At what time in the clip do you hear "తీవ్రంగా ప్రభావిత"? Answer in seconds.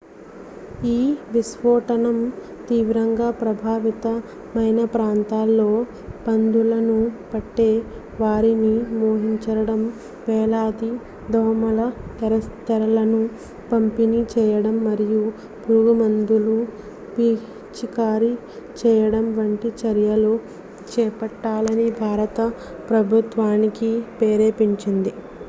2.67-4.05